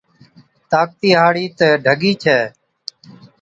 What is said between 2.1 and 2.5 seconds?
ڇَي،